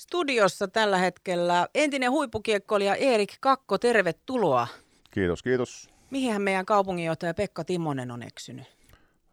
Studiossa 0.00 0.68
tällä 0.68 0.98
hetkellä 0.98 1.68
entinen 1.74 2.10
huippukiekkoilija 2.10 2.94
Erik 2.94 3.34
Kakko, 3.40 3.78
tervetuloa. 3.78 4.68
Kiitos, 5.10 5.42
kiitos. 5.42 5.90
Mihinhän 6.10 6.42
meidän 6.42 6.66
kaupunginjohtaja 6.66 7.34
Pekka 7.34 7.64
Timonen 7.64 8.10
on 8.10 8.22
eksynyt? 8.22 8.66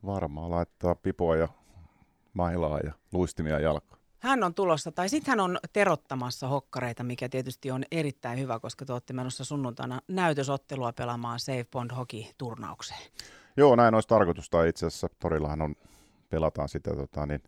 Varmaan 0.05 0.51
laittaa 0.51 0.95
pipoa 0.95 1.35
ja 1.35 1.47
mailaa 2.33 2.79
ja 2.79 2.91
luistimia 3.13 3.59
jalkaan. 3.59 4.01
Hän 4.19 4.43
on 4.43 4.53
tulossa, 4.53 4.91
tai 4.91 5.09
sitten 5.09 5.31
hän 5.31 5.39
on 5.39 5.59
terottamassa 5.73 6.47
hokkareita, 6.47 7.03
mikä 7.03 7.29
tietysti 7.29 7.71
on 7.71 7.83
erittäin 7.91 8.39
hyvä, 8.39 8.59
koska 8.59 8.85
te 8.85 8.93
olette 8.93 9.13
menossa 9.13 9.45
sunnuntaina 9.45 10.01
näytösottelua 10.07 10.93
pelaamaan 10.93 11.39
Save 11.39 11.65
Bond 11.71 11.91
Hockey-turnaukseen. 11.91 13.11
Joo, 13.57 13.75
näin 13.75 13.93
olisi 13.93 14.07
tarkoitus. 14.07 14.49
Tai 14.49 14.69
itse 14.69 14.85
asiassa 14.85 15.07
torillahan 15.19 15.61
on, 15.61 15.75
pelataan 16.29 16.69
sitä 16.69 16.95
tota, 16.95 17.25
niin, 17.25 17.43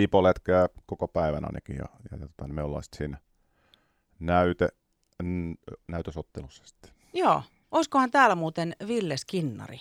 pipoletkää 0.00 0.68
koko 0.86 1.08
päivän 1.08 1.44
ainakin. 1.44 1.76
Ja, 1.76 1.84
ja 2.10 2.18
tota, 2.18 2.46
niin 2.46 2.54
me 2.54 2.62
ollaan 2.62 2.82
sitten 2.82 2.98
siinä 2.98 3.18
näyte, 4.20 4.68
n, 5.22 5.54
näytösottelussa 5.88 6.64
sitten. 6.66 6.90
Joo. 7.14 7.42
Olisikohan 7.70 8.10
täällä 8.10 8.34
muuten 8.34 8.72
Ville 8.88 9.16
Skinnari? 9.16 9.78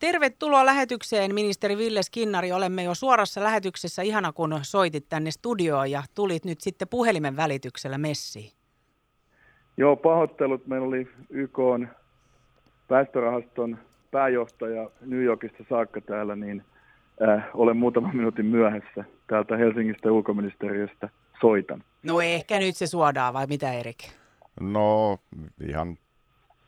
Tervetuloa 0.00 0.66
lähetykseen, 0.66 1.34
ministeri 1.34 1.78
Ville 1.78 2.02
Skinnari. 2.02 2.52
Olemme 2.52 2.82
jo 2.82 2.94
suorassa 2.94 3.42
lähetyksessä. 3.42 4.02
Ihana, 4.02 4.32
kun 4.32 4.58
soitit 4.62 5.08
tänne 5.08 5.30
studioon 5.30 5.90
ja 5.90 6.02
tulit 6.14 6.44
nyt 6.44 6.60
sitten 6.60 6.88
puhelimen 6.88 7.36
välityksellä 7.36 7.98
messiin. 7.98 8.52
Joo, 9.76 9.96
pahoittelut. 9.96 10.66
Meillä 10.66 10.86
oli 10.86 11.08
YK 11.30 11.58
väestörahaston 12.90 13.78
pääjohtaja 14.10 14.90
New 15.00 15.22
Yorkista 15.22 15.64
saakka 15.68 16.00
täällä, 16.00 16.36
niin 16.36 16.64
äh, 17.28 17.44
olen 17.54 17.76
muutaman 17.76 18.16
minuutin 18.16 18.46
myöhässä 18.46 19.04
täältä 19.26 19.56
Helsingistä 19.56 20.12
ulkoministeriöstä 20.12 21.08
soitan. 21.40 21.84
No 22.02 22.20
ehkä 22.20 22.58
nyt 22.58 22.76
se 22.76 22.86
suodaan, 22.86 23.34
vai 23.34 23.46
mitä 23.46 23.72
Erik? 23.72 23.98
No, 24.60 25.18
ihan 25.68 25.98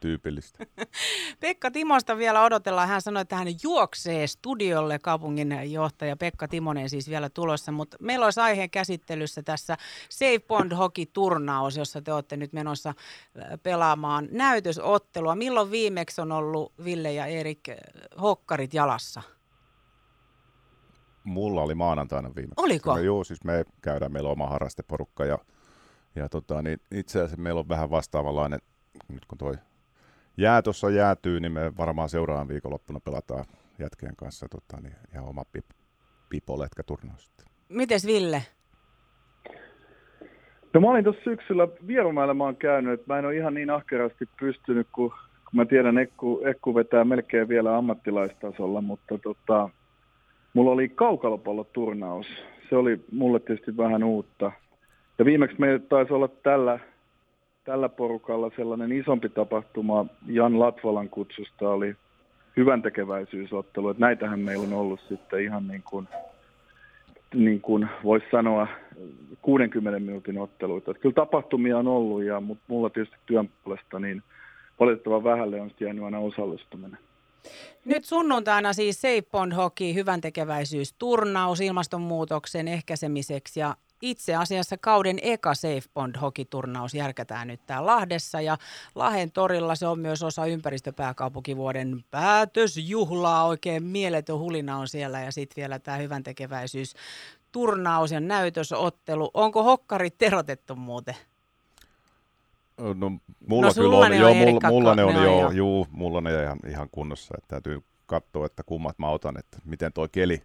tyypillistä. 0.01 0.67
Pekka 1.41 1.71
Timosta 1.71 2.19
vielä 2.19 2.43
odotellaan. 2.43 2.89
Hän 2.89 3.03
sanoi, 3.03 3.21
että 3.21 3.37
hän 3.37 3.49
juoksee 3.63 4.27
studiolle 4.27 4.99
kaupunginjohtaja 4.99 6.17
Pekka 6.17 6.49
Timonen 6.49 6.91
siis 6.91 7.11
vielä 7.11 7.31
tulossa, 7.31 7.73
mutta 7.73 7.97
meillä 8.01 8.25
olisi 8.25 8.41
aiheen 8.41 8.71
käsittelyssä 8.71 9.43
tässä 9.43 9.77
Safe 10.09 10.41
Bond 10.49 10.73
Hockey-turnaus, 10.73 11.77
jossa 11.77 12.03
te 12.03 12.13
olette 12.13 12.37
nyt 12.37 12.53
menossa 12.53 12.95
pelaamaan 13.63 14.29
näytösottelua. 14.31 15.35
Milloin 15.35 15.71
viimeksi 15.71 16.21
on 16.21 16.33
ollut 16.33 16.73
Ville 16.85 17.13
ja 17.13 17.27
Erik 17.27 17.69
hokkarit 18.21 18.75
jalassa? 18.75 19.23
Mulla 21.27 21.63
oli 21.63 21.75
maanantaina 21.75 22.35
viimeksi. 22.37 22.65
Oliko? 22.65 22.95
Me, 22.95 23.03
joo, 23.03 23.25
siis 23.25 23.45
me 23.45 23.65
käydään, 23.83 24.13
meillä 24.13 24.29
on 24.29 24.33
oma 24.33 24.49
harrasteporukka 24.49 25.25
ja, 25.25 25.39
ja 26.15 26.29
tota, 26.29 26.63
niin 26.63 26.79
itse 26.91 27.19
asiassa 27.19 27.37
meillä 27.37 27.61
on 27.61 27.69
vähän 27.69 27.91
vastaavanlainen, 27.91 28.61
nyt 29.09 29.27
kun 29.27 29.39
toi 29.39 29.55
jää 30.37 30.63
tuossa 30.63 30.91
jäätyy, 30.91 31.41
niin 31.41 31.53
me 31.53 31.77
varmaan 31.77 32.09
seuraavan 32.09 32.49
viikonloppuna 32.49 33.01
pelataan 33.01 33.45
jätkien 33.79 34.17
kanssa 34.17 34.47
tota, 34.49 34.81
niin 34.81 34.95
ihan 35.13 35.29
oma 35.29 35.45
pip, 35.53 35.65
pipoletka-turnaus. 36.29 37.33
Mites 37.69 38.07
Ville? 38.07 38.43
No 40.75 40.81
mä 40.81 40.91
olin 40.91 41.05
tuossa 41.05 41.25
syksyllä 41.25 41.69
Vierumäellä 41.87 42.35
mä 42.35 42.45
oon 42.45 42.57
käynyt, 42.57 42.93
että 42.93 43.13
mä 43.13 43.19
en 43.19 43.25
ole 43.25 43.37
ihan 43.37 43.55
niin 43.55 43.71
ahkerasti 43.71 44.29
pystynyt, 44.41 44.89
kun, 44.93 45.11
kun 45.11 45.53
mä 45.53 45.65
tiedän, 45.65 45.99
Ekku, 45.99 46.43
Ekku 46.45 46.75
vetää 46.75 47.05
melkein 47.05 47.49
vielä 47.49 47.77
ammattilaistasolla, 47.77 48.81
mutta 48.81 49.19
tota, 49.19 49.71
mulla 50.57 50.71
oli 50.71 50.89
kaukalopalloturnaus. 50.89 52.27
Se 52.69 52.77
oli 52.77 53.01
mulle 53.13 53.41
tietysti 53.41 53.77
vähän 53.77 54.05
uutta. 54.05 54.53
Ja 55.19 55.25
viimeksi 55.25 55.57
meillä 55.59 55.79
taisi 55.79 56.13
olla 56.13 56.29
tällä 56.29 56.79
tällä 57.65 57.89
porukalla 57.89 58.51
sellainen 58.57 58.93
isompi 58.93 59.29
tapahtuma 59.29 60.07
Jan 60.27 60.59
Latvalan 60.59 61.09
kutsusta 61.09 61.71
oli 61.71 61.95
hyvän 62.57 62.83
tekeväisyysottelu. 62.83 63.89
Että 63.89 64.01
näitähän 64.01 64.41
meillä 64.41 64.65
on 64.65 64.73
ollut 64.73 65.01
sitten 65.09 65.43
ihan 65.43 65.69
niin 65.69 65.83
kuin, 65.83 66.09
niin 67.35 67.61
kuin 67.61 67.89
voisi 68.05 68.27
sanoa 68.31 68.67
60 69.43 70.01
minuutin 70.01 70.39
otteluita. 70.39 70.91
Että 70.91 71.01
kyllä 71.01 71.15
tapahtumia 71.15 71.79
on 71.79 71.89
ollut, 71.89 72.23
ja, 72.23 72.41
mutta 72.41 72.65
mulla 72.69 72.91
tietysti 72.91 73.17
työn 73.27 73.51
puolesta 73.65 73.99
niin 73.99 74.23
valitettavan 74.81 75.25
vähälle 75.25 75.61
on 75.61 75.71
jäänyt 75.81 76.05
aina 76.05 76.19
osallistuminen. 76.19 76.99
Nyt 77.85 78.05
sunnuntaina 78.05 78.73
siis 78.73 79.01
Safe 79.01 79.23
Bond 79.33 79.53
Hockey, 79.53 79.95
hyvän 79.95 80.21
tekeväisyysturnaus 80.21 81.61
ilmastonmuutoksen 81.61 82.69
ehkäisemiseksi 82.69 83.61
ja 83.61 83.77
itse 84.03 84.35
asiassa 84.35 84.77
kauden 84.79 85.19
eka 85.23 85.55
Safe 85.55 85.83
Bond 85.95 86.17
Hockey-turnaus 86.17 86.95
järkätään 86.95 87.49
nyt 87.49 87.61
täällä 87.67 87.87
Lahdessa 87.87 88.41
ja 88.41 88.59
Lahden 88.95 89.33
torilla 89.33 89.75
se 89.75 89.87
on 89.87 89.99
myös 89.99 90.23
osa 90.23 90.47
ympäristöpääkaupunkivuoden 90.47 92.05
päätösjuhlaa. 92.11 93.47
Oikein 93.47 93.83
mieletön 93.83 94.39
hulina 94.39 94.79
on 94.79 94.89
siellä 94.89 95.21
ja 95.21 95.33
sitten 95.33 95.57
vielä 95.57 95.79
tämä 95.79 95.97
hyvän 95.97 96.23
tekeväisyys 96.23 96.95
turnaus 97.53 98.13
ja 98.13 98.21
näytösottelu. 98.21 99.31
Onko 99.35 99.63
hokkarit 99.63 100.19
terotettu 100.19 100.77
muuten? 100.77 101.17
No, 102.79 103.11
mulla 103.49 103.67
No, 103.67 103.75
kyllä 103.75 103.97
on, 103.97 104.19
joo, 104.19 104.31
on, 104.31 104.37
mulla, 104.37 104.69
mulla 104.69 104.95
ne 104.95 105.05
on, 105.05 105.15
ne 105.15 105.21
on 105.21 105.25
joo, 105.25 105.41
jo. 105.41 105.51
juu, 105.51 105.87
mulla 105.91 106.21
ne 106.21 106.43
ihan, 106.43 106.59
ihan 106.69 106.89
kunnossa, 106.93 107.35
että 107.39 107.49
täytyy 107.49 107.83
katsoa, 108.07 108.47
että 108.47 108.63
kummat 108.63 108.99
mä 108.99 109.09
otan, 109.09 109.39
että 109.39 109.59
miten 109.65 109.93
toi 109.93 110.09
keli, 110.09 110.43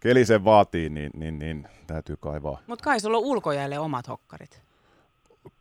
keli 0.00 0.24
sen 0.24 0.44
vaatii, 0.44 0.88
niin, 0.88 1.10
niin, 1.14 1.38
niin 1.38 1.68
täytyy 1.86 2.16
kaivaa. 2.20 2.58
Mutta 2.66 2.84
kai 2.84 3.00
sulla 3.00 3.16
on 3.18 3.24
ulkojäälle 3.24 3.78
omat 3.78 4.08
hokkarit. 4.08 4.62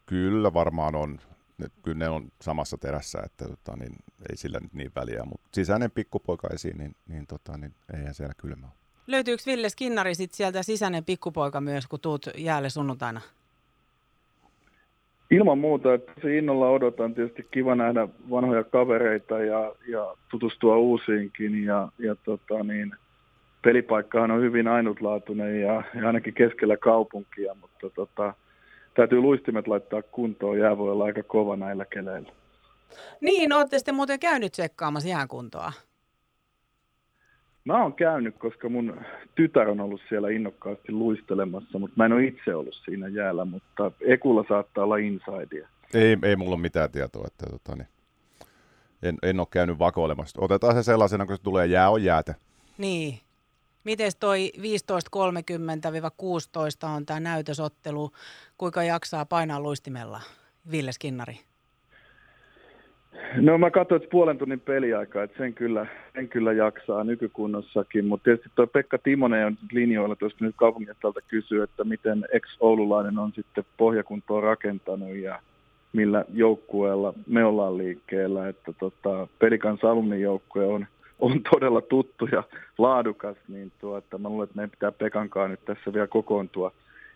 Kyllä 0.06 0.54
varmaan 0.54 0.96
on, 0.96 1.20
ne, 1.58 1.68
kyllä 1.84 1.98
ne 1.98 2.10
on 2.10 2.28
samassa 2.42 2.78
terässä, 2.78 3.20
että 3.26 3.46
tota, 3.48 3.76
niin, 3.76 3.96
ei 4.30 4.38
sillä 4.38 4.60
nyt 4.60 4.74
niin 4.74 4.92
väliä, 4.96 5.24
mutta 5.26 5.50
sisäinen 5.54 5.92
pikkupoika 5.92 6.48
esiin, 6.54 6.78
niin, 6.78 6.96
niin, 7.08 7.28
tota, 7.28 7.58
niin 7.58 7.76
eihän 7.94 8.14
siellä 8.14 8.34
kylmä 8.38 8.66
ole. 8.66 8.74
Löytyykö 9.08 9.44
Ville 9.46 9.70
Skinnari 9.70 10.16
sit 10.16 10.34
sieltä 10.34 10.64
sisäinen 10.64 11.06
pikkupoika 11.06 11.62
myös, 11.62 11.88
kun 11.88 12.00
tuut 12.00 12.26
jäälle 12.38 12.70
sunnuntaina? 12.70 13.22
Ilman 15.32 15.58
muuta, 15.58 15.94
että 15.94 16.12
se 16.22 16.38
innolla 16.38 16.70
odotan 16.70 17.14
tietysti 17.14 17.48
kiva 17.52 17.76
nähdä 17.76 18.08
vanhoja 18.30 18.64
kavereita 18.64 19.40
ja, 19.40 19.76
ja 19.88 20.16
tutustua 20.30 20.78
uusiinkin 20.78 21.64
ja, 21.64 21.88
ja 22.00 22.16
tota 22.16 22.64
niin, 22.64 22.92
pelipaikkahan 23.62 24.32
on 24.32 24.42
hyvin 24.42 24.68
ainutlaatuinen 24.68 25.62
ja, 25.62 25.84
ja 26.02 26.08
ainakin 26.08 26.34
keskellä 26.34 26.78
kaupunkia, 26.78 27.56
mutta 27.62 27.90
tota, 27.90 28.34
täytyy 28.94 29.20
luistimet 29.20 29.68
laittaa 29.68 30.02
kuntoon, 30.02 30.60
jää 30.60 30.78
voi 30.78 30.92
olla 30.92 31.06
aika 31.06 31.24
kova 31.24 31.56
näillä 31.56 31.86
keleillä. 31.86 32.32
Niin, 33.22 33.54
ootte 33.54 33.78
sitten 33.78 33.96
muuten 33.96 34.20
käynyt 34.20 34.52
tsekkaamassa 34.52 35.10
jäänkuntoa. 35.10 35.74
Mä 37.66 37.84
oon 37.84 37.94
käynyt, 37.94 38.38
koska 38.38 38.70
mun 38.70 39.02
tytär 39.36 39.70
on 39.70 39.80
ollut 39.80 40.02
siellä 40.10 40.30
innokkaasti 40.30 40.92
luistelemassa, 40.92 41.80
mutta 41.80 41.94
mä 41.98 42.06
en 42.06 42.14
ole 42.14 42.24
itse 42.24 42.56
ollut 42.56 42.82
siinä 42.86 43.08
jäällä, 43.08 43.46
mutta 43.46 43.92
Ekulla 44.02 44.46
saattaa 44.50 44.84
olla 44.84 44.98
insidea. 44.98 45.68
Ei, 45.94 46.18
ei 46.24 46.36
mulla 46.36 46.56
ole 46.56 46.62
mitään 46.62 46.92
tietoa, 46.92 47.28
että 47.28 47.46
tota, 47.46 47.76
niin, 47.76 47.88
en, 49.04 49.18
en 49.24 49.40
ole 49.40 49.48
käynyt 49.52 49.80
vakoilemassa. 49.80 50.42
Otetaan 50.42 50.76
se 50.76 50.84
sellaisena, 50.84 51.26
kun 51.26 51.38
se 51.38 51.44
tulee 51.44 51.66
jää 51.66 51.90
on 51.90 52.04
jäätä. 52.04 52.36
Niin. 52.78 53.20
Mites 53.84 54.16
toi 54.16 54.52
15.30-16 54.58 54.62
on 56.96 57.06
tämä 57.06 57.20
näytösottelu, 57.20 58.12
kuinka 58.58 58.84
jaksaa 58.84 59.26
painaa 59.26 59.60
luistimella, 59.60 60.22
Ville 60.72 60.92
Skinnari? 60.92 61.40
No 63.36 63.58
mä 63.58 63.72
katsoin, 63.72 64.02
että 64.02 64.12
puolen 64.12 64.38
tunnin 64.38 64.60
peliaikaa, 64.60 65.24
että 65.24 65.38
sen 65.38 65.54
kyllä, 65.54 65.86
sen 66.14 66.30
kyllä 66.30 66.54
jaksaa 66.54 67.04
nykykunnossakin, 67.04 68.06
mutta 68.06 68.24
tietysti 68.24 68.50
tuo 68.56 68.68
Pekka 68.68 68.98
Timonen 68.98 69.46
on 69.46 69.58
linjoilla, 69.72 70.16
tuosta 70.16 70.46
nyt 70.46 70.56
kaupungistalta 70.58 71.20
kysyy, 71.28 71.64
että 71.64 71.84
miten 71.84 72.26
ex-oululainen 72.32 73.18
on 73.20 73.32
sitten 73.36 73.64
pohjakuntoa 73.78 74.42
rakentanut 74.42 75.16
ja 75.16 75.40
millä 75.94 76.26
joukkueella 76.34 77.14
me 77.28 77.46
ollaan 77.46 77.78
liikkeellä, 77.78 78.48
että 78.48 78.74
tota, 78.80 79.28
Pelikans 79.40 79.80
joukkue 80.20 80.66
on, 80.66 80.86
on 81.20 81.42
todella 81.52 81.82
tuttu 81.82 82.30
ja 82.32 82.44
laadukas, 82.78 83.38
niin 83.48 83.72
että 83.98 84.18
mä 84.18 84.30
luulen, 84.30 84.44
että 84.44 84.56
meidän 84.56 84.72
pitää 84.72 84.92
Pekankaan 84.92 85.52
nyt 85.52 85.66
tässä 85.66 85.94
vielä 85.94 86.08
kokoontua 86.08 86.72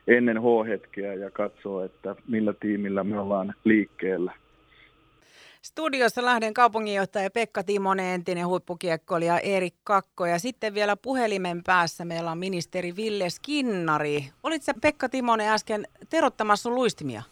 ennen 0.08 0.42
H-hetkeä 0.42 1.14
ja 1.14 1.32
katsoa, 1.32 1.86
että 1.86 2.16
millä 2.28 2.54
tiimillä 2.60 3.04
me 3.04 3.20
ollaan 3.20 3.54
liikkeellä. 3.64 4.34
Studiossa 5.62 6.26
Lahden 6.26 6.54
kaupunginjohtaja 6.54 7.30
Pekka 7.30 7.64
Timonen, 7.64 8.06
entinen 8.06 8.48
huippukiekkoilija 8.48 9.40
Erik 9.40 9.76
Kakko 9.84 10.26
ja 10.26 10.40
sitten 10.40 10.74
vielä 10.74 10.96
puhelimen 10.96 11.64
päässä 11.64 12.06
meillä 12.06 12.32
on 12.32 12.38
ministeri 12.38 12.96
Ville 12.96 13.30
Skinnari. 13.30 14.30
Olit 14.44 14.64
sä 14.64 14.74
Pekka 14.82 15.10
Timonen 15.10 15.50
äsken 15.50 15.88
terottamassa 16.10 16.70
luistimia? 16.70 17.24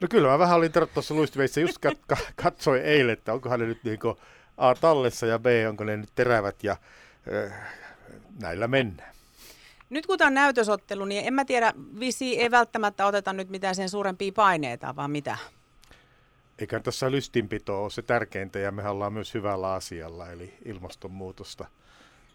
No 0.00 0.08
kyllä 0.10 0.28
mä 0.28 0.38
vähän 0.38 0.56
olin 0.56 0.72
terottamassa 0.72 1.14
luistimeissä, 1.14 1.60
just 1.60 1.76
kat- 1.86 2.04
ka- 2.06 2.16
katsoin 2.42 2.82
eilen, 2.82 3.12
että 3.12 3.32
onkohan 3.32 3.60
ne 3.60 3.66
nyt 3.66 3.84
niin 3.84 3.98
A 4.56 4.74
tallessa 4.74 5.26
ja 5.26 5.38
B 5.38 5.46
onko 5.68 5.84
ne 5.84 5.96
nyt 5.96 6.10
terävät 6.14 6.64
ja 6.64 6.76
äh, 7.32 7.52
näillä 8.40 8.68
mennään. 8.68 9.14
Nyt 9.90 10.06
kun 10.06 10.18
tämä 10.18 10.28
on 10.28 10.34
näytösottelu, 10.34 11.04
niin 11.04 11.26
en 11.26 11.34
mä 11.34 11.44
tiedä, 11.44 11.72
visi 12.00 12.40
ei 12.40 12.50
välttämättä 12.50 13.06
oteta 13.06 13.32
nyt 13.32 13.48
mitään 13.48 13.74
sen 13.74 13.88
suurempia 13.88 14.32
paineita, 14.32 14.96
vaan 14.96 15.10
mitä? 15.10 15.36
Eikä 16.58 16.80
tässä 16.80 17.10
lystinpito 17.10 17.82
ole 17.82 17.90
se 17.90 18.02
tärkeintä 18.02 18.58
ja 18.58 18.72
me 18.72 18.88
ollaan 18.88 19.12
myös 19.12 19.34
hyvällä 19.34 19.72
asialla, 19.72 20.30
eli 20.30 20.54
ilmastonmuutosta 20.64 21.66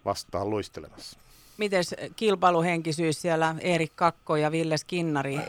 vastaan 0.05 0.49
luistelemassa. 0.49 1.19
Miten 1.57 1.83
kilpailuhenkisyys 2.15 3.21
siellä, 3.21 3.55
Erik 3.59 3.91
Kakko 3.95 4.35
ja 4.35 4.51
Ville 4.51 4.77
Skinnari, 4.77 5.39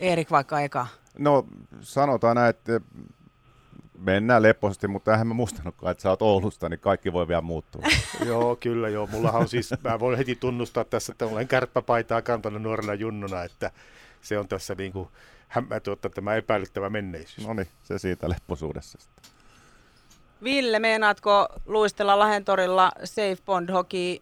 Erik 0.00 0.30
vaikka 0.30 0.60
eka? 0.60 0.86
No 1.18 1.46
sanotaan 1.80 2.36
näin, 2.36 2.50
että 2.50 2.80
mennään 3.98 4.42
lepposasti, 4.42 4.88
mutta 4.88 5.12
eihän 5.12 5.26
mä 5.26 5.34
muistanutkaan, 5.34 5.90
että 5.90 6.02
sä 6.02 6.10
oot 6.10 6.22
Oulusta, 6.22 6.68
niin 6.68 6.80
kaikki 6.80 7.12
voi 7.12 7.28
vielä 7.28 7.40
muuttua. 7.40 7.82
joo, 8.26 8.56
kyllä 8.56 8.88
joo. 8.88 9.06
Mullahan 9.06 9.40
on 9.40 9.48
siis, 9.48 9.70
mä 9.84 10.00
voin 10.00 10.18
heti 10.18 10.36
tunnustaa 10.36 10.84
tässä, 10.84 11.12
että 11.12 11.26
olen 11.26 11.48
kärppäpaitaa 11.48 12.22
kantanut 12.22 12.62
nuorena 12.62 12.94
junnuna, 12.94 13.42
että 13.42 13.70
se 14.22 14.38
on 14.38 14.48
tässä 14.48 14.74
niin 14.74 14.92
kuin 14.92 15.08
hämmä, 15.48 15.80
tuota, 15.80 16.10
tämä 16.10 16.34
epäilyttävä 16.34 16.90
menneisyys. 16.90 17.48
No 17.48 17.54
niin, 17.54 17.68
se 17.82 17.98
siitä 17.98 18.28
lepposuudessa 18.28 18.98
sitten. 19.00 19.24
Ville, 20.44 20.78
meinaatko 20.78 21.48
luistella 21.66 22.18
Lahentorilla 22.18 22.92
Safe 23.04 23.36
Bond 23.46 23.70
Hockey 23.70 24.16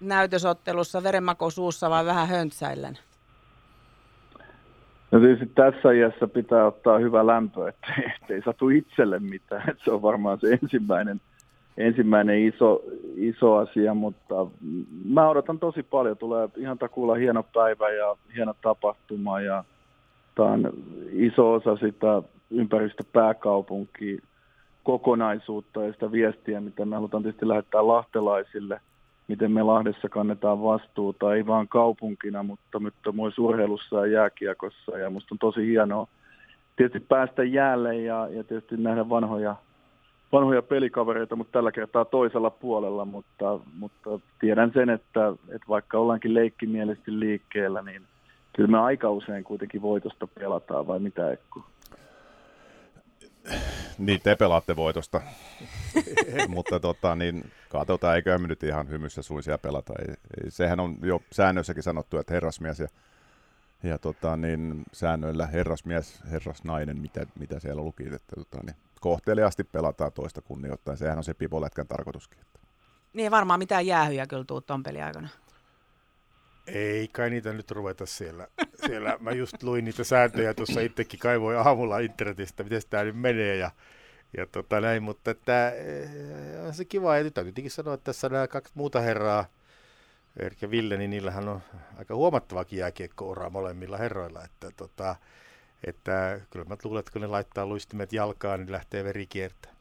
näytösottelussa 0.00 1.02
verenmako 1.02 1.50
suussa 1.50 1.90
vai 1.90 2.06
vähän 2.06 2.28
höntsäillen? 2.28 2.98
No 5.10 5.20
tietysti 5.20 5.46
tässä 5.54 5.92
iässä 5.92 6.26
pitää 6.26 6.66
ottaa 6.66 6.98
hyvä 6.98 7.26
lämpö, 7.26 7.68
ettei, 7.68 8.12
ettei 8.22 8.42
satu 8.42 8.68
itselle 8.68 9.18
mitään. 9.18 9.70
Että 9.70 9.84
se 9.84 9.90
on 9.90 10.02
varmaan 10.02 10.40
se 10.40 10.58
ensimmäinen, 10.62 11.20
ensimmäinen 11.76 12.44
iso, 12.44 12.82
iso 13.16 13.56
asia, 13.56 13.94
mutta 13.94 14.46
mä 15.04 15.28
odotan 15.28 15.58
tosi 15.58 15.82
paljon. 15.82 16.16
Tulee 16.16 16.48
ihan 16.56 16.78
takuulla 16.78 17.14
hieno 17.14 17.42
päivä 17.42 17.90
ja 17.90 18.16
hieno 18.34 18.54
tapahtuma 18.62 19.40
ja 19.40 19.64
on 20.44 20.72
iso 21.12 21.52
osa 21.52 21.76
sitä 21.76 22.22
ympäristöpääkaupunkia 22.50 24.22
kokonaisuutta 24.84 25.84
ja 25.84 25.92
sitä 25.92 26.12
viestiä, 26.12 26.60
mitä 26.60 26.84
me 26.84 26.96
halutaan 26.96 27.22
tietysti 27.22 27.48
lähettää 27.48 27.86
lahtelaisille– 27.86 28.80
miten 29.28 29.52
me 29.52 29.62
Lahdessa 29.62 30.08
kannetaan 30.08 30.62
vastuuta, 30.62 31.34
ei 31.34 31.46
vaan 31.46 31.68
kaupunkina, 31.68 32.42
mutta, 32.42 32.80
mutta 32.80 33.12
myös 33.12 33.38
urheilussa 33.38 33.96
ja 33.96 34.12
jääkiekossa. 34.12 34.98
Ja 34.98 35.10
musta 35.10 35.34
on 35.34 35.38
tosi 35.38 35.66
hienoa 35.66 36.08
tietysti 36.76 37.00
päästä 37.08 37.44
jäälle 37.44 37.96
ja, 37.96 38.28
ja 38.30 38.44
tietysti 38.44 38.76
nähdä 38.76 39.08
vanhoja, 39.08 39.56
vanhoja 40.32 40.62
pelikavereita, 40.62 41.36
mutta 41.36 41.52
tällä 41.52 41.72
kertaa 41.72 42.04
toisella 42.04 42.50
puolella. 42.50 43.04
Mutta, 43.04 43.60
mutta 43.78 44.10
tiedän 44.40 44.70
sen, 44.74 44.90
että, 44.90 45.28
että 45.28 45.68
vaikka 45.68 45.98
ollaankin 45.98 46.34
leikkimielisesti 46.34 47.20
liikkeellä, 47.20 47.82
niin 47.82 48.02
kyllä 48.56 48.70
me 48.70 48.78
aika 48.78 49.10
usein 49.10 49.44
kuitenkin 49.44 49.82
voitosta 49.82 50.26
pelataan, 50.26 50.86
vai 50.86 50.98
mitä 50.98 51.32
Ekku? 51.32 51.64
Niin, 53.98 54.20
te 54.22 54.36
pelaatte 54.36 54.76
voitosta, 54.76 55.20
mutta 56.48 56.80
tota, 56.80 57.16
niin, 57.16 57.52
katsotaan, 57.68 58.16
eikö 58.16 58.38
me 58.38 58.48
nyt 58.48 58.62
ihan 58.62 58.88
hymyssä 58.88 59.22
suisia 59.22 59.58
pelata. 59.58 59.92
Ei, 59.98 60.14
ei, 60.44 60.50
sehän 60.50 60.80
on 60.80 60.96
jo 61.02 61.20
säännöissäkin 61.32 61.82
sanottu, 61.82 62.18
että 62.18 62.34
herrasmies 62.34 62.80
ja, 62.80 62.88
ja 63.82 63.98
tota, 63.98 64.36
niin, 64.36 64.84
säännöillä 64.92 65.46
herrasmies, 65.46 66.22
herrasnainen, 66.30 67.00
mitä, 67.00 67.26
mitä 67.38 67.60
siellä 67.60 67.82
luki, 67.82 68.02
että 68.02 68.36
tota, 68.36 68.58
niin, 68.66 68.76
kohteliaasti 69.00 69.64
pelataan 69.64 70.12
toista 70.12 70.40
kunnioittain. 70.40 70.96
Sehän 70.98 71.18
on 71.18 71.24
se 71.24 71.34
pipolätkän 71.34 71.88
tarkoituskin. 71.88 72.38
Niin 73.12 73.30
varmaan 73.30 73.60
mitään 73.60 73.86
jäähyjä 73.86 74.26
kyllä 74.26 74.44
tuu 74.44 74.60
ton 74.60 74.82
peliaikana. 74.82 75.28
Ei 76.66 77.08
kai 77.08 77.30
niitä 77.30 77.52
nyt 77.52 77.70
ruveta 77.70 78.06
siellä. 78.06 78.48
siellä. 78.86 79.16
Mä 79.20 79.30
just 79.30 79.62
luin 79.62 79.84
niitä 79.84 80.04
sääntöjä 80.04 80.54
tuossa 80.54 80.80
itsekin 80.80 81.20
kaivoin 81.20 81.58
aamulla 81.58 81.98
internetistä, 81.98 82.62
miten 82.62 82.82
tämä 82.90 83.04
nyt 83.04 83.20
menee 83.20 83.56
ja, 83.56 83.70
ja 84.36 84.46
tota 84.46 84.80
näin, 84.80 85.02
mutta 85.02 85.30
että, 85.30 85.72
on 86.66 86.74
se 86.74 86.84
kiva. 86.84 87.16
Ja 87.16 87.24
nyt 87.24 87.34
täytyy 87.34 87.52
tietenkin 87.52 87.70
sanoa, 87.70 87.94
että 87.94 88.04
tässä 88.04 88.28
nämä 88.28 88.48
kaksi 88.48 88.72
muuta 88.74 89.00
herraa, 89.00 89.44
Erik 90.36 90.62
ja 90.62 90.70
Ville, 90.70 90.96
niin 90.96 91.10
niillähän 91.10 91.48
on 91.48 91.60
aika 91.98 92.14
huomattavakin 92.14 92.78
jääkiekko 92.78 93.50
molemmilla 93.50 93.96
herroilla. 93.96 94.44
Että, 94.44 94.70
tota, 94.76 95.16
että 95.84 96.40
kyllä 96.50 96.64
mä 96.64 96.76
luulen, 96.84 97.00
että 97.00 97.12
kun 97.12 97.20
ne 97.20 97.26
laittaa 97.26 97.66
luistimet 97.66 98.12
jalkaan, 98.12 98.60
niin 98.60 98.72
lähtee 98.72 99.04
veri 99.04 99.26
kiertää. 99.26 99.72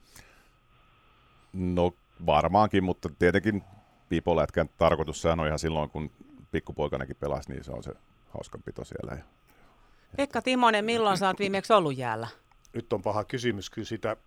No 1.54 1.96
varmaankin, 2.26 2.84
mutta 2.84 3.10
tietenkin 3.20 3.64
pipolätkän 4.10 4.70
tarkoitus 4.78 5.26
on 5.26 5.48
ihan 5.48 5.60
silloin, 5.60 5.90
kun 5.90 6.12
pikkupoikanakin 6.56 7.16
pelasi, 7.16 7.52
niin 7.52 7.64
se 7.64 7.72
on 7.72 7.84
se 7.84 7.92
hauskanpito 8.30 8.86
siellä. 8.86 9.18
Pekka 10.18 10.42
Timonen, 10.42 10.86
milloin 10.86 11.18
sä 11.18 11.28
oot 11.28 11.40
viimeksi 11.40 11.74
ollut 11.74 11.98
jäällä? 11.98 12.28
Nyt 12.74 12.94
on 12.94 13.02
paha 13.02 13.24
kysymys, 13.24 13.70
kyllä 13.70 13.88
sitä 13.88 14.18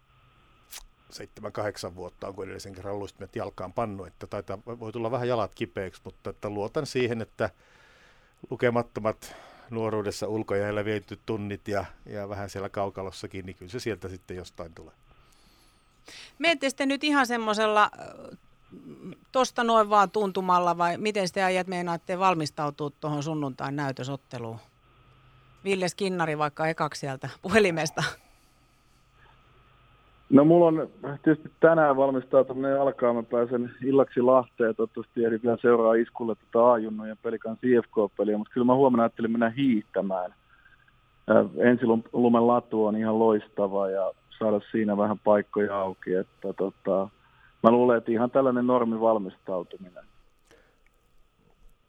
7-8 1.91 1.95
vuotta 1.95 2.29
on, 2.29 2.35
kun 2.35 2.45
edellisen 2.45 2.75
kerran 2.75 2.99
luistimet 2.99 3.37
jalkaan 3.37 3.73
pannu, 3.73 4.05
että 4.05 4.27
taitaa, 4.27 4.59
voi 4.67 4.93
tulla 4.93 5.11
vähän 5.11 5.29
jalat 5.29 5.55
kipeäksi, 5.55 6.01
mutta 6.05 6.31
että 6.31 6.51
luotan 6.51 6.87
siihen, 6.87 7.23
että 7.23 7.51
lukemattomat 8.51 9.35
nuoruudessa 9.71 10.29
ulkojäällä 10.29 10.85
viety 10.85 11.21
tunnit 11.27 11.69
ja, 11.69 11.85
ja 12.07 12.29
vähän 12.29 12.51
siellä 12.51 12.69
kaukalossakin, 12.69 13.47
niin 13.47 13.57
kyllä 13.57 13.73
se 13.73 13.81
sieltä 13.81 14.09
sitten 14.09 14.37
jostain 14.37 14.75
tulee. 14.75 14.95
Miettii 16.39 16.71
sitten 16.71 16.89
nyt 16.89 17.05
ihan 17.05 17.27
semmoisella 17.27 17.91
tuosta 19.33 19.65
noin 19.65 19.91
vaan 19.91 20.11
tuntumalla 20.11 20.79
vai 20.79 20.99
miten 20.99 21.27
te 21.35 21.45
ajat 21.45 21.67
meinaatte 21.67 22.19
valmistautua 22.19 22.91
tuohon 23.01 23.23
sunnuntain 23.23 23.77
näytösotteluun? 23.77 24.59
Ville 25.65 25.89
Skinnari 25.89 26.39
vaikka 26.39 26.67
ekaksi 26.67 27.01
sieltä 27.01 27.29
puhelimesta. 27.43 28.03
No 30.31 30.45
mulla 30.45 30.67
on 30.67 30.89
tietysti 31.23 31.51
tänään 31.61 31.97
valmistautuminen 31.97 32.81
alkaa. 32.81 33.13
Mä 33.13 33.23
pääsen 33.23 33.71
illaksi 33.85 34.21
Lahteen. 34.21 34.77
Toivottavasti 34.77 35.25
ehdin 35.25 35.41
vielä 35.43 35.57
seuraa 35.61 35.95
iskulle 35.95 36.35
tätä 36.35 36.73
A-junnojen 36.73 37.19
pelikan 37.23 37.57
CFK-peliä, 37.57 38.39
mutta 38.39 38.53
kyllä 38.55 38.65
mä 38.65 38.75
huomenna 38.75 39.03
ajattelin 39.03 39.31
mennä 39.31 39.51
hiihtämään. 39.51 40.35
Ensilumen 41.57 42.47
latu 42.47 42.87
on 42.87 42.97
ihan 42.97 43.19
loistava 43.19 43.91
ja 43.91 44.13
saada 44.39 44.61
siinä 44.71 44.97
vähän 44.97 45.19
paikkoja 45.19 45.81
auki. 45.81 46.15
Että 46.15 46.53
tota, 46.53 47.09
Mä 47.63 47.71
luulen, 47.71 47.99
että 47.99 48.13
ihan 48.13 48.31
tällainen 48.31 48.67
normi 48.67 49.01
valmistautuminen. 49.01 50.05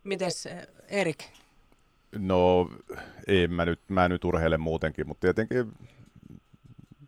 Mites 0.04 0.48
Erik? 0.88 1.24
No, 2.18 2.70
ei 3.28 3.48
mä 3.48 3.66
nyt, 3.66 3.80
mä 3.88 4.10
nyt 4.10 4.26
urheile 4.26 4.58
muutenkin, 4.58 5.08
mutta 5.08 5.22
tietenkin 5.22 5.74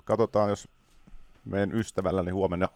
katsotaan, 0.03 0.50
jos 0.50 0.68
meidän 1.46 1.75
ystävälläni 1.75 2.32
huomenna 2.32 2.68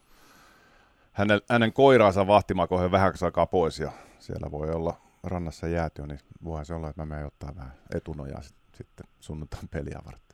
hänen, 1.12 1.42
hänen 1.50 1.74
koiraansa 1.74 2.28
vahtimaan, 2.28 2.68
kun 2.68 2.92
vähän 2.92 3.14
aikaa 3.22 3.46
pois 3.46 3.80
ja 3.80 3.92
siellä 4.20 4.52
voi 4.52 4.72
olla 4.72 5.02
rannassa 5.24 5.68
jäätyä, 5.68 6.08
niin 6.08 6.20
voihan 6.44 6.66
se 6.66 6.74
olla, 6.74 6.90
että 6.90 7.02
mä 7.02 7.06
menen 7.06 7.26
ottaa 7.26 7.56
vähän 7.56 7.74
etunojaa 7.96 8.42
sitten 8.74 9.08
sunnuntain 9.20 9.68
peliä 9.68 10.00
varten. 10.06 10.25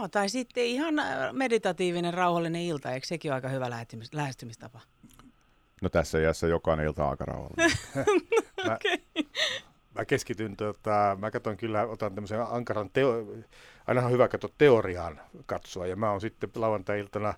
Oh, 0.00 0.10
tai 0.10 0.28
sitten 0.28 0.64
ihan 0.64 0.94
meditatiivinen, 1.32 2.14
rauhallinen 2.14 2.62
ilta, 2.62 2.90
eikö 2.90 3.06
sekin 3.06 3.30
ole 3.30 3.34
aika 3.34 3.48
hyvä 3.48 3.70
lähestymistapa? 4.12 4.80
No 5.82 5.88
tässä 5.88 6.18
iässä 6.18 6.46
jokainen 6.46 6.86
ilta 6.86 7.08
aika 7.08 7.24
rauhallinen. 7.24 7.70
mä, 8.66 8.78
mä 9.94 10.04
keskityn, 10.04 10.56
tota, 10.56 11.16
mä 11.20 11.30
katson 11.30 11.56
kyllä, 11.56 11.82
otan 11.82 12.14
tämmöisen 12.14 12.40
ankaran, 12.42 12.90
teo, 12.90 13.26
ainahan 13.86 14.12
hyvä 14.12 14.28
katsoa 14.28 14.50
teoriaan 14.58 15.20
katsoa, 15.46 15.86
ja 15.86 15.96
mä 15.96 16.10
oon 16.10 16.20
sitten 16.20 16.50
lauantai-iltana 16.54 17.34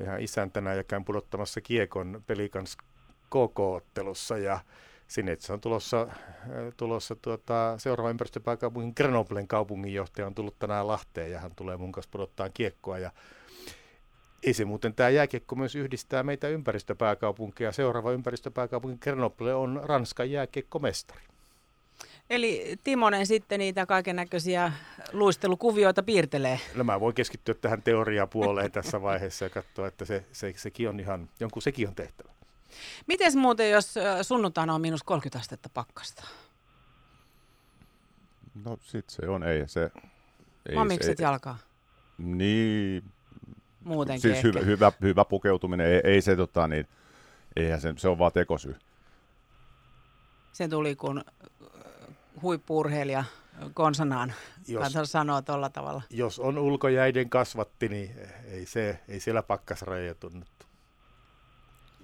ihan 0.00 0.20
isäntänä 0.20 0.74
ja 0.74 0.84
käyn 0.84 1.04
pudottamassa 1.04 1.60
kiekon 1.60 2.22
pelikans 2.26 2.76
KK-ottelussa, 3.26 4.38
ja 4.38 4.60
sinne 5.10 5.36
se 5.38 5.52
on 5.52 5.60
tulossa, 5.60 6.08
tulossa 6.76 7.16
tuota, 7.16 7.74
seuraava 7.78 8.10
ympäristöpääkaupungin 8.10 8.92
Grenoblen 8.96 9.48
kaupunginjohtaja 9.48 10.26
on 10.26 10.34
tullut 10.34 10.58
tänään 10.58 10.86
Lahteen 10.86 11.30
ja 11.30 11.38
hän 11.40 11.54
tulee 11.56 11.76
mun 11.76 11.92
kanssa 11.92 12.10
pudottaa 12.10 12.48
kiekkoa 12.48 12.98
ja 12.98 13.10
ei 14.42 14.54
se 14.54 14.64
muuten 14.64 14.94
tämä 14.94 15.08
jääkiekko 15.08 15.56
myös 15.56 15.74
yhdistää 15.74 16.22
meitä 16.22 16.48
ympäristöpääkaupunkia. 16.48 17.72
Seuraava 17.72 18.12
ympäristöpääkaupunki 18.12 18.98
Grenoble 18.98 19.54
on 19.54 19.80
Ranskan 19.84 20.30
jääkiekkomestari. 20.30 21.20
Eli 22.30 22.76
Timonen 22.84 23.26
sitten 23.26 23.58
niitä 23.58 23.86
kaiken 23.86 24.16
näköisiä 24.16 24.72
luistelukuvioita 25.12 26.02
piirtelee. 26.02 26.60
No 26.74 26.84
mä 26.84 27.00
voin 27.00 27.14
keskittyä 27.14 27.54
tähän 27.54 27.82
teoriapuoleen 27.82 28.72
tässä 28.72 29.02
vaiheessa 29.02 29.44
ja 29.44 29.50
katsoa, 29.50 29.86
että 29.86 30.04
se, 30.04 30.24
se, 30.32 30.52
sekin 30.56 30.88
on 30.88 31.00
ihan, 31.00 31.28
jonkun 31.40 31.62
sekin 31.62 31.88
on 31.88 31.94
tehtävä. 31.94 32.30
Miten 33.06 33.38
muuten, 33.38 33.70
jos 33.70 33.94
sunnuntaina 34.22 34.74
on 34.74 34.80
miinus 34.80 35.02
30 35.02 35.38
astetta 35.38 35.68
pakkasta? 35.74 36.24
No 38.64 38.78
sit 38.82 39.10
se 39.10 39.28
on, 39.28 39.42
ei 39.42 39.68
se... 39.68 39.90
Ei, 40.68 40.74
Mamikset 40.74 41.16
se, 41.16 41.22
jalkaa? 41.22 41.58
Niin, 42.18 43.04
muutenkin 43.84 44.32
Siis 44.32 44.44
hyvä, 44.44 44.60
hyvä, 44.60 44.92
hyvä 45.02 45.24
pukeutuminen, 45.24 45.86
ei, 45.86 46.00
ei 46.04 46.22
se 46.22 46.36
tota 46.36 46.68
niin, 46.68 46.88
eihän 47.56 47.80
se, 47.80 47.94
se 47.96 48.08
on 48.08 48.18
vaan 48.18 48.32
tekosyy. 48.32 48.76
Se 50.52 50.68
tuli, 50.68 50.96
kun 50.96 51.24
huippuurheilija 52.42 53.24
konsanaan, 53.74 54.32
Jos- 54.68 54.92
sanoa 55.04 55.42
tuolla 55.42 55.70
tavalla. 55.70 56.02
Jos 56.10 56.38
on 56.38 56.58
ulkojäiden 56.58 57.30
kasvatti, 57.30 57.88
niin 57.88 58.10
ei, 58.50 58.66
se, 58.66 59.00
ei 59.08 59.20
siellä 59.20 59.42
pakkasrajoja 59.42 60.14
tunnettu. 60.14 60.66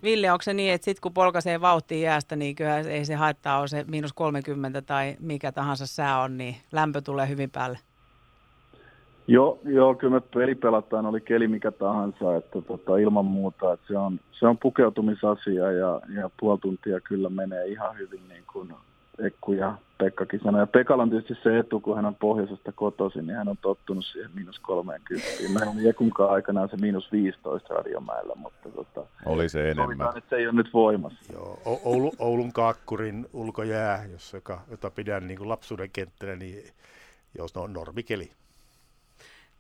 Ville, 0.06 0.32
onko 0.32 0.42
se 0.42 0.54
niin, 0.54 0.72
että 0.72 0.84
sitten 0.84 1.00
kun 1.00 1.12
polkaisee 1.12 1.60
vauhtiin 1.60 2.02
jäästä, 2.02 2.36
niin 2.36 2.56
kyllä 2.56 2.78
ei 2.78 3.04
se 3.04 3.14
haittaa 3.14 3.58
ole 3.58 3.68
se 3.68 3.84
miinus 3.88 4.12
30 4.12 4.82
tai 4.82 5.16
mikä 5.20 5.52
tahansa 5.52 5.86
sää 5.86 6.20
on, 6.22 6.36
niin 6.36 6.56
lämpö 6.72 7.00
tulee 7.00 7.28
hyvin 7.28 7.50
päälle. 7.50 7.78
Joo, 9.28 9.58
joo, 9.64 9.94
kyllä 9.94 10.14
me 10.14 10.20
peli 10.20 10.54
pelataan, 10.54 11.06
oli 11.06 11.20
keli 11.20 11.48
mikä 11.48 11.72
tahansa, 11.72 12.36
että 12.36 12.60
tota, 12.62 12.96
ilman 12.96 13.25
muuta, 13.25 13.72
että 13.72 13.86
se 13.86 13.98
on, 13.98 14.20
se 14.32 14.46
on 14.46 14.58
pukeutumisasia 14.58 15.72
ja, 15.72 16.00
ja 16.14 16.30
puoli 16.40 16.58
tuntia 16.58 17.00
kyllä 17.00 17.28
menee 17.28 17.66
ihan 17.66 17.98
hyvin 17.98 18.28
niin 18.28 18.44
kuin 18.52 18.75
Ekku 19.18 19.52
ja 19.52 19.75
Pekkakin 19.99 20.40
sanoi. 20.44 20.61
Ja 20.62 20.66
Pekalla 20.66 21.02
on 21.02 21.11
tietysti 21.11 21.35
se 21.42 21.58
etu, 21.58 21.80
kun 21.80 21.96
hän 21.96 22.04
on 22.04 22.14
pohjoisesta 22.14 22.73
kotoisin, 22.73 23.26
niin 23.26 23.37
hän 23.37 23.49
on 23.49 23.56
tottunut 23.56 24.04
siihen 24.04 24.30
miinus 24.35 24.58
30. 24.58 25.28
Meillä 25.54 25.70
oli 25.73 25.88
Ekunkaan 25.88 26.30
aikanaan 26.30 26.68
se 26.68 26.76
miinus 26.76 27.12
15 27.12 27.75
radiomäellä, 27.75 28.32
mutta 28.35 28.68
tota, 28.70 29.06
Oli 29.26 29.49
se 29.49 29.61
enemmän. 29.70 29.85
sovitaan, 29.87 30.18
että 30.18 30.30
se 30.30 30.37
ei 30.37 30.46
ole 30.46 30.54
nyt 30.54 30.70
voimassa. 30.75 31.32
Joo, 31.32 31.61
O- 31.66 31.80
Oulu, 31.85 32.12
Oulun 32.18 32.52
kaakkurin 32.52 33.26
ulkojää, 33.32 34.04
jos, 34.12 34.32
joka, 34.32 34.61
jota 34.70 34.90
pidän 34.90 35.26
niin 35.26 35.38
kuin 35.38 35.49
lapsuuden 35.49 35.90
kenttänä, 35.92 36.37
niin 36.37 36.64
jos 37.38 37.56
on 37.56 37.73
normikeli. 37.73 38.30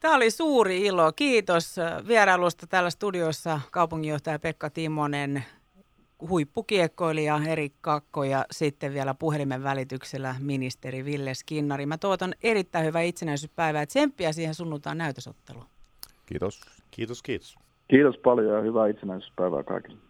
Tämä 0.00 0.14
oli 0.16 0.30
suuri 0.30 0.82
ilo. 0.86 1.12
Kiitos 1.12 1.76
vierailusta 2.08 2.66
täällä 2.66 2.90
studiossa 2.90 3.60
kaupunginjohtaja 3.70 4.38
Pekka 4.38 4.70
Timonen, 4.70 5.44
huippukiekkoilija 6.28 7.40
Erik 7.48 7.72
Kakko 7.80 8.24
ja 8.24 8.44
sitten 8.50 8.94
vielä 8.94 9.14
puhelimen 9.14 9.62
välityksellä 9.62 10.34
ministeri 10.40 11.04
Ville 11.04 11.34
Skinnari. 11.34 11.86
Mä 11.86 11.98
toivotan 11.98 12.34
erittäin 12.42 12.86
hyvää 12.86 13.02
itsenäisyyspäivää 13.02 13.82
ja 13.82 13.86
tsemppiä 13.86 14.32
siihen 14.32 14.54
sunnuntaan 14.54 14.98
näytösotteluun. 14.98 15.66
Kiitos. 16.26 16.60
Kiitos, 16.90 17.22
kiitos. 17.22 17.56
Kiitos 17.88 18.18
paljon 18.18 18.54
ja 18.54 18.60
hyvää 18.60 18.86
itsenäisyyspäivää 18.86 19.62
kaikille. 19.62 20.05